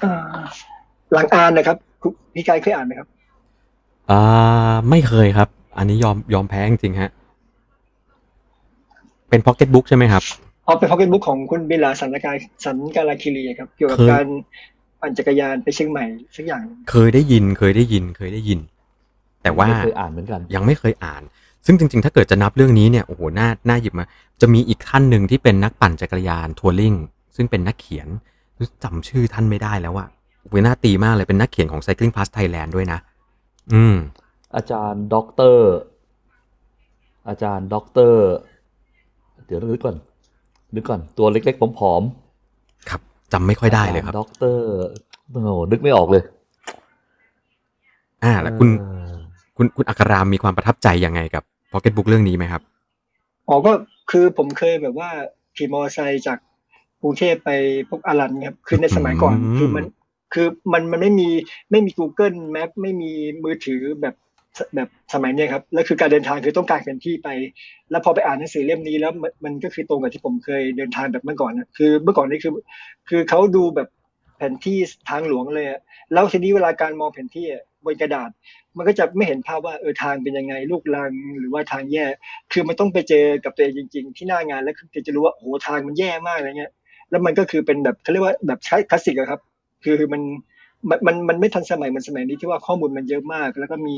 [0.00, 0.36] เอ่อ
[1.12, 3.08] หลังอานนะครับคุณพี่กายเคยอ่านไหมครับ
[4.10, 4.22] อ่า
[4.90, 7.10] ไม่เคยครับ อันนี้ยอมยอมแพ้จริงๆฮะ
[9.28, 10.22] เป็นพ็อกเก็ตบุ๊กใช่ไหมครับ
[10.64, 14.26] เอาเป็นพ็อกเก็ตบุ๊กของคุณบินหลาสันกาสันกาลาคีรีครับ เกี่ยวกับเคยการ
[15.00, 16.04] ปั่นจักรยานไปเชียงใหม่
[16.36, 18.60] สักอย่างหนึ่งเคยได้ยินเคยได้ยินเคยได้ยิน
[19.42, 21.22] แต่ว่าไม่เคยอ่านเหมือนกัน ยังไม่เคยอ่าน
[21.66, 24.06] ซึ่งจริง ๆ ถ้าเกิดจะนับเรื่องนี้เนี่ยโอ้โหน่าน่าหยิบมา
[24.40, 26.94] จะมีอีกท่านหนึ่งที่เป็นนักปั่นจักรยาน touring
[27.36, 28.08] ซึ่งเป็นนักเขียน
[28.84, 30.08] จำชื่อท่านไม่ได้แล้วอะ
[30.44, 32.98] โอ้ยน่าตีมากเลยเป็นนักเขียนของ Cycling Plus Thailand ด้วยนะ
[33.72, 33.96] อืม
[34.56, 35.68] อาจารย์ด็อกเตอร์
[37.28, 38.24] อาจารย์ด็อกเตอร์
[39.46, 39.96] เดี๋ยวนึกก่อน
[40.74, 42.02] นึกก่อนตัวเล็กๆผอม
[42.90, 43.00] ครับ
[43.32, 44.66] จำไม่ค่อยได้เลยครับด็อกเตอร์
[45.30, 46.22] โอ้โหนึกไม่ออกเลย
[48.24, 49.14] อ่าแล้วคุณเออ
[49.56, 52.62] คุณคุณอัครรามมีความประทับใจยังไงกับพ็อกเก็ตบุ๊กเรื่องนี้ไหมครับ
[53.48, 53.72] อ๋อก็
[54.10, 55.10] คือผมเคยแบบว่า
[55.56, 56.38] ขี่มอเตอร์ไซค์จาก
[57.02, 57.50] กรุงเทพไป
[57.88, 59.84] พวกอารันครับคือในสมัยก่อนอืมคือมัน
[60.32, 61.28] คือมันมันไม่มี
[61.70, 63.12] ไม่มี Google Map ไม่มี
[63.44, 64.14] มือถือแบบ
[64.74, 67.28] แบบสมัยนี้ครับแล้วคือการเดินทางคือต้องการแผนที่ไป
[67.90, 69.12] แล้วพอไปอ่านหนังสือเล่มนี้แล้ว
[69.44, 72.52] มันก็คือตรงกับที่ผมเคยเดินทางแบบเมื่อก่อนนะคือเมื่อก่อนนี่คือ
[73.08, 73.88] คือเขาดูแบบ
[74.36, 74.78] แผนที่
[75.10, 75.80] ทางหลวงเลยอะ
[76.12, 77.46] แล้วทีนี้เวลาการมองแผนที่
[77.84, 78.30] บนกระดาษ
[78.76, 82.06] มันก็จะไม่เห็นภาพว่าเออทางเป็นยังไงลูกลังหรือว่าทางแย่
[82.52, 86.72] คือมันต้องไปเจอกับตัวเองจริง ๆ ที่หน้างานแล้วถึงจะรู้ว่าโอ้ทางมันแย่มากอะไรเงี้ย
[87.10, 89.40] แล้วมันก็คือเป็นแบบเขาเรียกว่าแบบใช้คลาสสิกอะครับ
[89.84, 90.22] คือมัน
[90.88, 93.96] มันมันมันไม่ทันสมัยเหมือนสมัยนี้ที่ว่าข้อมูลมันเยอะมาก แล้วก็มี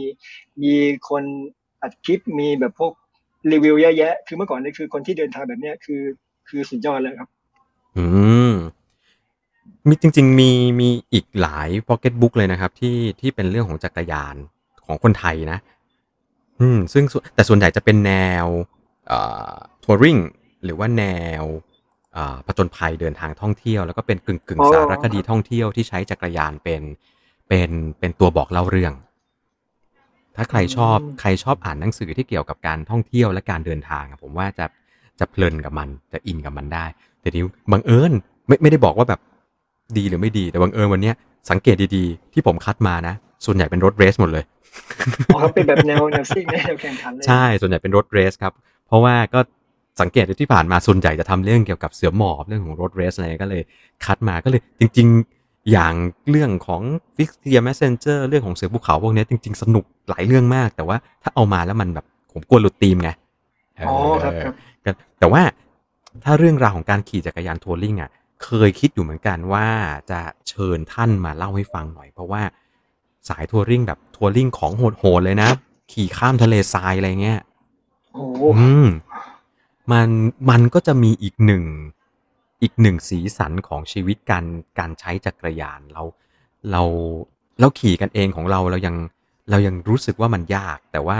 [0.62, 0.74] มี
[1.08, 1.22] คน
[1.82, 2.92] อัดคลิปมีแบบพวก
[3.52, 6.02] รีวิวเยอะแยะ คือเมื่อก่อนนี่คือคนที่เดินทางแบบเนี้ยคือ
[6.48, 7.28] คือสุดยอดเลยครับ
[7.96, 8.04] อื
[8.50, 8.52] ม
[9.88, 14.36] มีจริง ๆ มีมีอีกหลายพ็อกเก็ตบุ๊กเลยนะครับ ที่ที่เป็นเรื่องของจักรยาน
[14.86, 15.58] ของคนไทยนะ
[16.60, 18.12] อืม ซึ่งแต่ส่วนใหญ่จะเป็นแน
[18.44, 18.46] ว
[19.08, 19.20] เอ่
[19.50, 19.52] อ
[19.84, 20.18] ทัวริง
[20.64, 21.04] หรือว่าแน
[21.40, 21.42] ว
[22.46, 26.82] ผจญภัยเดินทางท่องเที่ยว แล้วก็เป็นกึ่งกึ่งอ๋อสารคดีท่องเที่ยวที่ใช้จักรยานเป็น
[27.48, 28.94] เป็นเป็นตัวบอกเล่าเรื่อง
[30.36, 34.66] ถ้าใครชอบใครชอบอ่านหนังสือที่เกี่ยวกับการท่องเที่ยวและการเดินทางอะผมว่าจะ
[35.20, 36.86] จะเพลินกับมันจะอินกับมันได้
[37.20, 38.12] แต่นี้บังเอิญ
[38.46, 39.20] ไม่ไม่ได้บอกว่าแบบ
[39.96, 41.14] ดีหรือไม่ดีแต่บังเอิญวันเนี้ย
[41.50, 44.44] สังเกตดีๆ ที่ผมคัดมานะ ส่วนใหญ่เป็นรถเรสหมดเลย
[45.34, 48.52] อ๋อครับเป็นแบบแนวแนวซิ่งแนวแข่งขันเลยใช่ส่วนใหญ่เป็นรถเรสครับ
[48.86, 49.40] เพราะว่าก็
[50.00, 53.62] สังเกตที่ผ่านมาส่วนใหญ่จะทำเรื่องเกี่ยวกับเสือหมอบเรื่องของรถเรสอะไรก็เลย
[54.04, 55.94] คัดมาก็เลยจริง ๆ อย่าง
[56.30, 56.82] เรื่องของ
[57.16, 63.10] Fix t i e r Messenger เรื่องของเสือภูเขาพวกเนี้ยจริง ๆ สนุกหลายเรื่องมาก แต่ว่าถ้าเอามาแล้วมันแบบผมกลัวหลุดธีมไง
[63.76, 64.54] เอ๋อครับครับ
[64.84, 65.42] ก็แต่ว่า
[66.24, 68.10] ถ้าเรื่องราวของการขี่จักรยานทัวริงอะ
[68.44, 69.66] เคยคิดอยู่เหมือนกันว่า
[70.10, 72.42] จะเชิญท่านมาเล่าให้ฟังหน่อย เพราะว่า
[73.28, 75.48] สายทัวริงแบบทัวริงของโหดๆเลยนะ
[75.92, 77.40] ขี่ข้ามทะเลทรายอะไรเงี้ย
[78.14, 78.86] โอ้โหอืม
[79.92, 80.08] มัน
[80.50, 81.64] มันก็จะมีอีกหนึ่ง
[82.62, 84.44] อีกหนึ่งสีสันของชีวิตการ
[84.78, 86.02] การใช้จักรยานเรา
[86.70, 86.82] เรา
[87.60, 88.96] เราขี่กันเองของเราเรายัง
[89.50, 91.18] เรายังรู้สึกว่ามันยาก แต่ว่า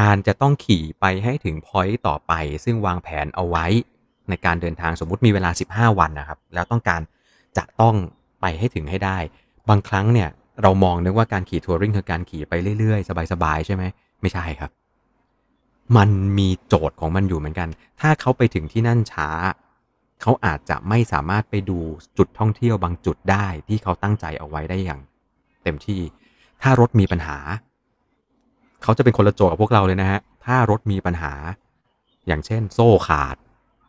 [0.00, 2.32] การจะต้องขี่ไปให้ถึงพอยต์ต่อไป
[2.64, 3.66] ซึ่งวางแผนเอาไว้
[4.28, 7.00] ในการเดินทางสมมุติมีเวลา 15 วันนะครับ แล้วต้องการ
[7.56, 7.94] จะต้อง
[8.40, 9.18] ไปให้ถึงให้ได้
[9.68, 10.28] บางครั้งเนี่ย
[10.62, 13.84] เรามองนึกว่าการขี่ทัวริงคือการขี่ไปเรื่อยๆ สบายๆ ใช่ไหม
[14.20, 14.70] ไม่ใช่ครับ
[15.96, 17.68] มันมีโจทย์ของมันอยู่เหมือนกัน
[18.00, 19.28] ถ้าเขาไปถึงที่นั่นช้า
[20.22, 21.78] เขาอาจจะไม่สามารถไปดู
[22.18, 25.00] จุดท่องเที่ยวบางจุดได้ที่เขาตั้งใจเอาไว้ได้อย่าง
[25.64, 26.00] เต็มที่
[26.62, 27.38] ถ้ารถมีปัญหา
[28.82, 31.32] เขาจะเป็นคนละโจทย์กับพวกเราเลยนะฮะ ถ้ารถมีปัญหา
[32.26, 33.36] อย่างเช่น โซ่ขาด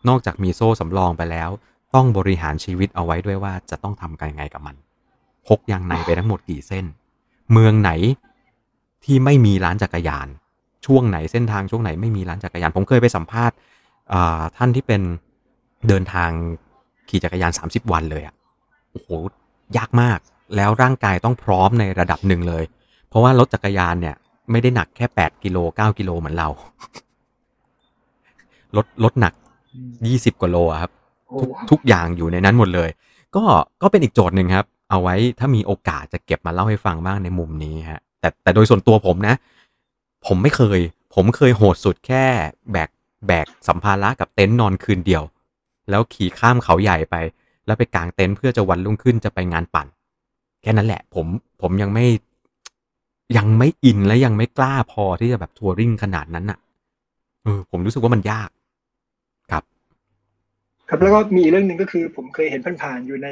[0.08, 1.50] นอกจากมีโซ่สำรองไปแล้ว
[1.96, 4.76] ต้องบริหารชีวิตเอาไว้ด้วยว่าจะต้องทำกันยังไงกับมัน
[5.48, 6.86] พกยางในไปทั้งหมดกี่เส้น
[7.52, 7.92] เมืองไหน
[9.04, 10.28] ที่ไม่มีร้านจักรยาน
[10.88, 13.56] ช่วงไหนเส้นทางช่วงไหนไม่มีร้านจักรยาน ผมเคยไปสัมภาษณ์
[14.14, 15.02] อ่าท่านที่เป็น
[15.88, 16.30] เดินทาง
[17.10, 18.36] ขี่จักรยาน 30 วันเลยอะ่ะ
[18.92, 19.10] โอ้โห
[19.78, 20.20] ยากมาก
[20.56, 22.64] แล้วร่างกายต้องพร้อมในระดับหนึ่งเลย
[23.10, 24.16] เพราะว่ารถจักรยานเนี่ย
[24.52, 26.50] ไม่ได้หนักแค่ 8กิโล9กิโลเหมือนเรา
[28.76, 29.34] รถรถหนัก
[29.88, 30.92] 20กว่าโลอะครับ
[31.28, 32.90] โอ้ทุกทุกอย่างอยู่ในนั้นหมดเลย
[33.36, 33.44] ก็
[33.82, 39.36] ก็เป็นอีกโจทย์หนึ่งครับ เอาไว้ถ้ามีโอกาสจะเก็บมาเล่าให้ฟังบ้างในมุมนี้ฮะแต่แต่โดยส่วนตัวผมนะ
[40.26, 40.80] ผมไม่เคย
[41.16, 42.26] ผมเคยโหดสุดแค่
[42.72, 42.90] แบก
[43.28, 45.24] แบกสัมภาระกับเต็นท์นอนคืนเดียว
[45.90, 47.16] แล้วขี่ข้ามเขาใหญ่ไป
[47.66, 49.88] แล้วไปกางเต็นท์เพื่อจะวันรุ่งขึ้นจะไปงานปั่น
[50.62, 51.26] แค่นั้นแหละ ผม
[51.62, 52.06] ผมยังไม่
[53.38, 56.60] ยังไม่อินและยังไม่กล้าพอที่จะแบบทัวริงขนาดนั้นอะ
[57.44, 58.50] เออผมรู้สึกว่ามันยาก
[59.52, 59.64] ครับ
[60.90, 63.28] ครับแล้วก็มีเรื่องหนึ่งก็คือ ผมเคยเห็นผ่านๆอยู่ใน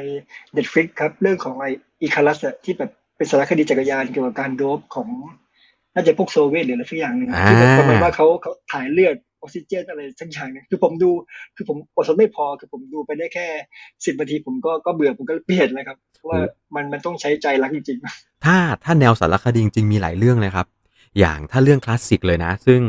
[0.56, 1.66] Netflix ครับ เรื่องของไอ
[2.02, 5.08] Icarus ที่แบบเป็นสารคดีจักรยานเกี่ยวกับการโด๊ปของ
[5.96, 11.10] น่าจะพวกโซเวียตหรืออะไรสักอย่างหนึ่งอะที่แบบประมาณว่าเขาเขาถ่ายเลือดออกซิเจนอะไรสักอย่างหนึ่งคือผมดู
[11.56, 13.46] คือผมอดทนไม่พอคือผมดูไปได้แค่
[14.04, 16.40] สิบนาทีผมก็ก็เบื่อผมก็เปลี่ยนเลยครับเพราะว่า
[16.74, 20.66] มันมันต้องใช้ใจรักจริงๆถ้าถ้าแนวสารคดีจริงๆมีหลายเรื่องเลยครับ
[21.18, 22.80] อย่างถ้าเรื่องคลาสสิกเลยนะ ซึ่ง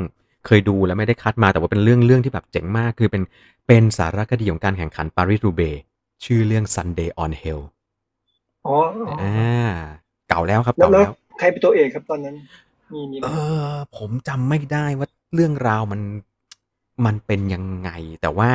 [0.46, 3.24] เคยดูแล้วไม่ได้คัดมาแต่ว่าเป็นเรื่องเรื่องที่แบบเจ๋งมากคือเป็น
[3.67, 5.62] เป็นสารคดีของการแข่งขันปารีสรูเบ
[6.26, 7.62] ชื่อเรื่อง Sunday on Hell
[8.67, 8.78] อ๋อ
[9.10, 9.70] อ๋ออ่า
[10.30, 12.36] เก่าแล้วครับแล้วเก่าแล้วแล้วใครเป็นตัวเอกครับตอนนั้น
[12.93, 13.28] มีมีไหมเอ
[13.67, 16.02] อ ผมจำไม่ได้ว่าเรื่องราวมัน
[17.06, 17.89] มันเป็นยังไง
[18.21, 18.50] แต่ว่า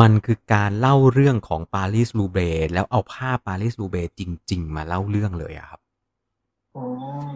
[0.00, 2.38] มันคือการเล่าเรื่องของปารีสรูเบ
[2.72, 5.80] แล้วเอาภาพปารีสรูเบจริง ๆ มาเล่าเรื่องเลยอะครับ
[6.76, 6.84] อ๋อ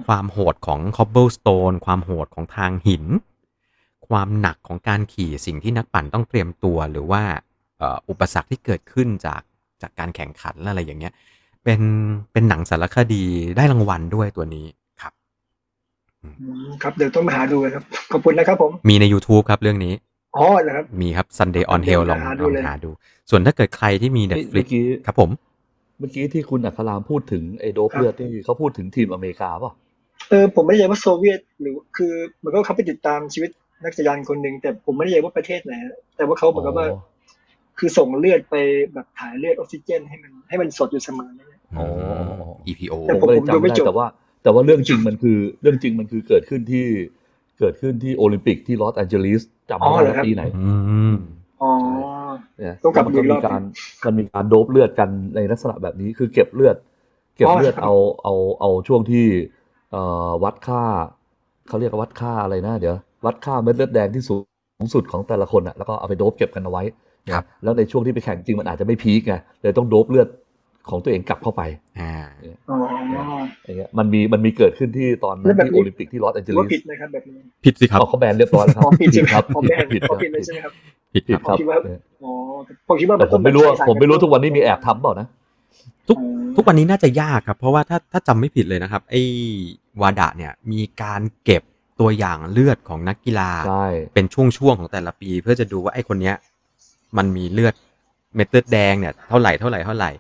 [0.07, 3.05] ความโหดของ cobblestone ความโหดของทางหิน
[4.09, 7.23] ความหนักของการขี่สิ่งที่นักปั่นต้องเตรียมตัว หรือว่า
[7.79, 9.43] เอ่ออุปสรรคที่เกิดขึ้นจาก
[9.83, 11.13] จากการแข่งขันและอะไรอย่างเงี้ย
[11.65, 11.81] เป็น
[12.33, 13.25] เป็นหนังสารคดี
[13.57, 14.67] ได้รางวัลด้วยตัวนี้
[16.25, 19.93] ครับอืมครับเดี๋ยวต้องมาหาดูกันครับ ขอบคุณนะครับผม มีใน YouTube ครับเรื่องนี้
[20.37, 22.91] อ๋อเหรอครับมีครับ Sunday on Hell ลองหาดูลองเลยหาดู
[23.31, 25.31] ส่วนถ้าเกิดใครที่มีเมื่อ Netflix กี้ครับผม
[25.99, 29.73] เมื่อกี้ที่คุณอัครามพูดถึงไอ้โดบครับเลือดที่เขาพูดถึงทีมอเมริกาป่ะ
[30.31, 33.51] เออผมไม่แน่ใจว่าโซเวียตหรือคือเหมือนก็เขาไปติดตามชีวิต
[33.83, 35.73] นักจักรยานคนหนึ่งแต่ผมไม่แน่ใจว่าประเทศไหน
[36.17, 36.89] แต่ว่าเขาเหมือนกับว่า
[37.79, 38.57] คือส่งเลือดไป
[38.93, 41.47] แบบถ่ายเลือดออกซิเจน ให้มันให้มันสดอยู่เสมอเนี่ย
[41.79, 41.87] อ๋อ
[42.71, 44.07] EPO แต่ผมก็เลยผมดูจำไม่ไม่ได้จบแต่ว่า
[44.43, 46.87] แต่ว่าเรื่องจริงมันคือเรื่องจริงมันคือเกิดขึ้นที่
[47.59, 50.73] เกิดขึ้นที่โอลิมปิกที่ลอสแอนเจลิสจำไม่ได้ว่าปีไหนอื
[51.15, 51.17] ม
[51.63, 51.73] อ๋อ
[52.59, 53.61] เนี่ยต้องกลับมันดูก็อีกรมีอบการ
[54.07, 56.77] มันมีการโด๊ปเลือดกันในลักษณะแบบนี้คือเก็บเลือด
[57.37, 59.27] เก็บอ๋อเลือดครับเอาเอาเอาช่วงที่
[59.93, 60.83] เอ่อวัดค่า
[61.69, 62.97] เขาเรียกว่าวัดค่าอะไรนะเดี๋ยว
[63.27, 64.37] วัดค่าเม็ดเลือดแดงที่สู
[64.85, 66.83] งสุดของแต่ละคนอะแล้วก็เอาไปโดบเก็บกันเอาไว้
[67.25, 70.29] เนี่ยครับแล้วในช่วงที่ไปแข่งจริงมันอาจจะไม่พีคไงเลยต้องโดบเลือด
[70.91, 71.63] ของตัวเองกลับเข้าไป
[72.01, 72.13] อ่า
[72.71, 72.77] อ๋อ
[73.67, 80.73] อย่างเงี้ยมันมีมันมีเกิดขึ้นที่ตอนแล้วนั้นแบบที่นี้โอลิมปิกที่ลอสแอนเจลิว่าสผิดนะครับแบบนี้ผิดสิครับเอาเขาแบนเรียบร้อยแล้วครับอ๋อผิดใช่ไหมครับอ๋อแบนผิดอ๋คอรับผิดเลยใช่ไหมครับ
[81.15, 81.79] ผิดผิคดรับครับคิดว่า
[82.25, 82.33] อ๋อ
[82.89, 85.27] ผมคิดว่าแต่ผมไม่รู้ว่าต้องผมไม่รู้ทุกวันนี้มีแอบทำเปล่านะ
[86.09, 86.25] ทุกอ๋อ
[86.57, 89.23] ทุกวันนี้น่าจะยากครับ เพราะว่าถ้าถ้าจำไม่ผิดเลยนะครับ ไอ้
[90.01, 91.63] วาดะเนี่ยมีการเก็บ
[92.01, 96.35] ตัวอย่างเลือดของนักกีฬาใช่เป็นช่วงๆของแต่ละปี เพื่อจะดูว่าไอ้คนเนี้ย
[97.17, 97.75] มันมีเลือด
[98.35, 100.11] เม็ดเลือดแดงเนี่ยเท่าไหร่เท่าไหร่เท่าไหร่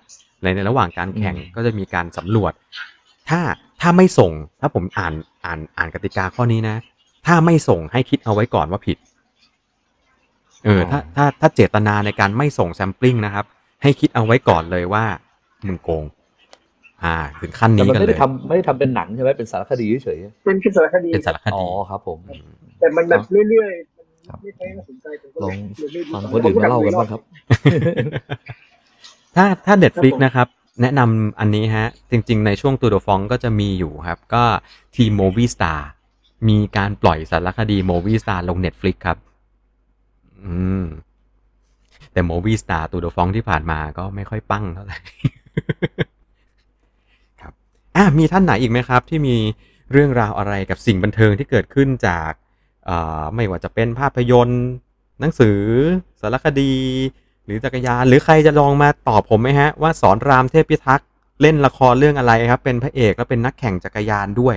[0.42, 2.52] ในในระหว่างการแข่งก็จะมีการสำรวจ
[3.28, 3.40] ถ้า
[3.80, 6.76] ถ้าไม่ส่งถ้าผมอ่านอ่านอ่านกติกาข้อนี้นะ
[7.26, 8.98] ถ้าไม่ส่งให้คิดเอาไว้ก่อนว่าผิด
[10.64, 13.44] เออถ้าถ้าถ้าเจตนาในการไม่ส่งแซมปลิ้งนะครับ
[13.82, 15.04] ให้คิดเอาไว้ก่อนเลยว่า
[15.66, 16.04] มึงโกง
[17.04, 22.18] อ่า ถึงขั้นแต่นี้มันกันไม่เลได้ยทำไม่ได้ทำเป็นหนังใช่ไหมเป็นสารคดีเฉยเป็นคือสารคดีเป็นสารคๆอ๋อดีครับ ผม
[22.80, 27.20] แต่มันแบบเรื่อยๆครับมันไม่ค่อยน่าสนใจผมก็ลองเลยไม่รู้ฟังคนอื่นมาเล่ากันบ้างครับ
[29.38, 30.48] ถ้าถ้าเด็ดฟลิกครับผมนะครับ
[30.82, 34.44] แนะนำอันนี้ฮะ จริง ๆ ในช่วงตูดฟองก็จะมีอยู่ครับ ก็
[34.96, 35.80] ทีม Movie Star
[36.48, 39.18] มีการปล่อยสารคดี Movie Star ลง Netflix ครับ
[40.44, 40.84] อืม
[42.12, 44.98] แต่ Movie Star ตูดฟองที่ผ่านมาก็ไม่ค่อยปั้งเท่าไหร่
[47.40, 47.52] ครับ
[47.96, 49.36] อะมีท่านไหนอีกไหมครับ ที่มี
[49.92, 52.32] เรื่องราวอะไรกับสิ่งบันเทิงที่เกิดขึ้นจาก
[52.86, 54.62] เอ่อไม่ว่าจะเป็นภาพยนตร์
[55.20, 55.58] หนังสือ
[56.20, 56.72] สารคดี
[57.48, 61.06] หรือจักรยานหรือใครจะลองมาตอบผมไหมฮะว่าสอนรามเทพพิทักษ์
[61.40, 64.56] เล่นละครเรื่องอะไรครับ เป็นพระเอกแล้วเป็นนักแข่งจักรยานด้วย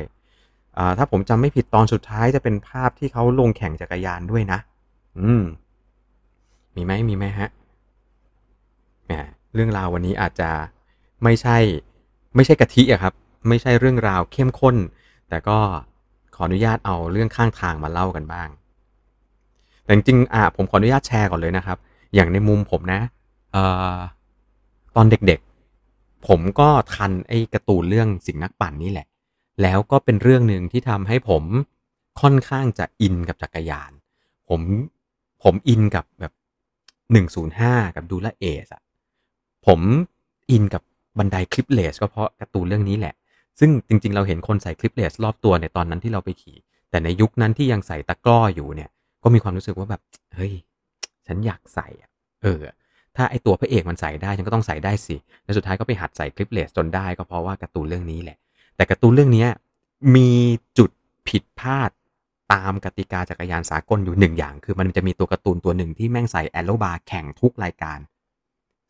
[0.98, 4.60] ถ้าผมจำไม่ผิดตอนสุดท้ายจะเป็นภาพที่เขาลงแข่งจักรยานด้วยนะ
[5.20, 5.44] อืม
[6.76, 7.50] มีไหมมีไหมฮะ
[9.06, 9.12] แหม
[9.54, 10.50] เรื่องราววันนี้อาจจะ
[11.24, 11.58] ไม่ใช่
[12.36, 13.14] ไม่ใช่กะทิอะครับ
[13.48, 14.76] ไม่ใช่เรื่องราวเข้มข้น
[15.30, 15.58] แต่ก็
[16.36, 18.50] ขออนุญาตเอาเรื่องข้างทางมาเล่ากันบ้าง
[19.84, 21.78] แต่จริงๆอะผมขออนุญาตแชร์ก่อนเลยนะครับ
[22.14, 23.02] อย่างในมุมผมนะ
[23.56, 23.58] อ
[23.96, 23.98] อ
[24.96, 29.08] ตอนเด็กๆ ผมก็ทันไอ้การ์ตูนเรื่องสิ่งนักปั่นนี่แหละ
[29.62, 31.44] แล้วก็เป็นเรื่องหนึ่งที่ทำให้ผม
[32.22, 33.92] ค่อนข้างจะอินกับจักรยาน
[34.50, 34.62] ผม
[35.44, 36.34] ผมอินกับแบบ
[37.12, 38.82] หนึ่งศูนย์ห้ากับดูลาเอสอะ
[39.66, 39.80] ผม
[40.52, 40.82] อินกับ
[41.18, 43.16] บันไดคลิปเลสก็เพราะการ์ตูนเรื่องนี้แหละ
[43.60, 46.58] ซึ่งจริง ๆ เราเห็นคนใส่คลิปเลสรอบตัวในตอนนั้นที่เราไปขี่
[46.90, 48.90] แต่ในยุคนั้นที่ยังใส่ตะกร้ออยู่เนี่ย
[49.24, 50.02] ก็มีความรู้สึกว่าแบบ
[50.36, 50.54] เฮ้ย
[51.32, 51.88] ฉันอยากใส่
[52.44, 52.62] เออ
[53.16, 58.38] ถ้าไอตัวพระเอกมันใส่ได้ฉันก็ต้องใส่ได้สิแล้วสุดท้ายก็ไปหัดใส่คลิปเลสจนได้ก็เพราะว่าการ์ตูนเรื่องนี้แหละ
[58.76, 59.46] แต่การ์ตูนเรื่องนี้
[60.16, 60.32] มี
[60.78, 60.90] จุด
[61.28, 61.90] ผิดพลาด
[62.54, 68.00] ตามกติกาจักรยานสากลอยู่หนึ่งอย่าง คือมันจะมีตัวการ์ตูนตัวหนึ่งที่แม่งใส่แอโรบาแข่งทุกรายการ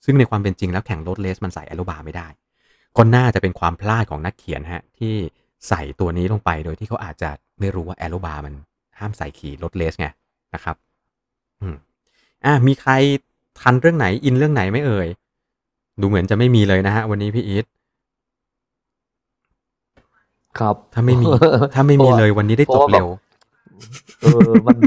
[0.06, 2.28] ซึ่งในความเป็นจริงแล้วแข่งรถเลสมันใส่แอโรบาไม่ได้
[2.98, 5.14] ก็น่าจะเป็นความพลาดของนักเขียนฮะที่
[5.68, 8.54] ใส่ตัวนี้ลงไปโดยที่เขาอาจจะไม่รู้ว่าแอโรบามัน
[9.00, 10.08] ห้ามใส่ขี่รถเลสไง
[10.56, 10.76] นะครับ
[11.62, 11.76] อืม
[12.46, 12.92] อะมีใคร
[13.62, 15.08] ทันเรื่องไหนอินเรื่องไหนไหม่เอ่ย
[16.02, 17.66] ดูเหมือนจะไม่มีเลยนะฮะ วันนี้พี่อีท
[20.60, 21.26] ครับ ถ้าไม่มี
[21.74, 23.08] ถ้าไม่มีเลยวันนี้ได้จบเร็ว
[24.22, 24.78] เออมัน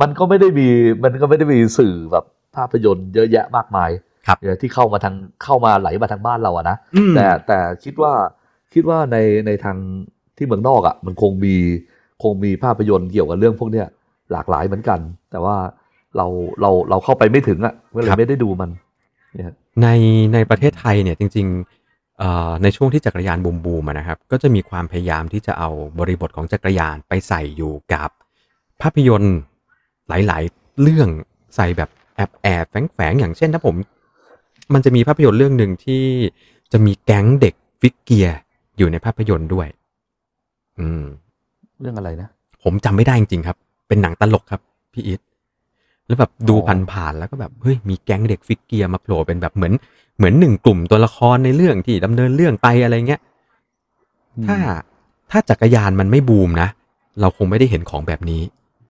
[0.00, 0.68] มันก็ไม่ได้มี
[1.04, 2.24] มันก็ไม่ได้มีสื่อแบบ
[2.56, 3.90] ภาพยนตร์เยอะแยะมากมาย
[4.26, 8.12] ครับเออที่เข้ามาทางเข้ามาไหลมาทางบ้านเราอะนะอืมแต่แต่คิดว่า
[8.74, 9.76] คิดว่าในในทาง
[10.36, 11.54] ที่เมืองนอกอะ่ะมันคงมี
[12.22, 13.86] คงมีภาพยนตร์เกี่ยวกับเรื่องพวกเนี้ย
[14.32, 15.56] หลากหลายเหมือนกัน แต่ว่า
[16.16, 16.26] เรา
[16.60, 18.70] เราเราเข้าไปไม่ถึงอะ่ะก็เลยไม่ได้ดูมัน
[19.34, 19.88] เนี่ยใน
[20.34, 28.10] ในประเทศไทยเนี่ยจริงๆเอ่อในช่วงที่จักรยานบูมบูมอะนะครับ ก็จะมีความพยายามที่จะเอาบริบทของจักรยานไปใส่อยู่กับ
[28.82, 29.36] ภาพยนตร์
[30.08, 31.08] หลายๆ เรื่อง
[31.56, 33.74] ใส่แบบแอบแอบแฝงแฝงๆอย่างเช่นถ้าผม
[34.74, 36.04] มันจะมีภาพยนตร์เรื่องหนึ่งที่
[36.72, 38.38] จะมีแก๊งเด็กfixed gear
[38.78, 39.68] อยู่ในภาพยนตร์ด้วย
[40.78, 41.02] อืม
[41.80, 42.28] เรื่องอะไรนะ
[42.62, 43.56] ผมจำไม่ได้จริงๆครับ
[43.88, 44.60] เป็นหนังตลกครับ
[44.92, 45.20] พี่อิท
[46.10, 49.72] แล้วแบบดูอ๋อผ่านๆแล้วก็แบบเฮ้ยมีแก๊งเด็ก fixed gear มาโผล่เป็นแบบเหมือน
[50.16, 53.20] เหมือนหนึ่งกลุ่มตัวละครในเรื่องที่ดำเนินเรื่องไปอะไรเงี้ย
[54.46, 54.56] ถ้า
[55.30, 56.68] ถ้าจักรยานมันไม่บูมนะ
[57.20, 58.42] เราคงไม่ได้เห็นของแบบนี้